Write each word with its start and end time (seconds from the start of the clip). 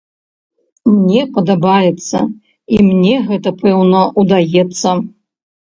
Мне 0.93 1.21
падабаецца, 1.35 2.17
і 2.79 2.83
мне 2.89 3.15
гэта, 3.29 3.49
пэўна, 3.61 4.01
удаецца. 4.25 5.01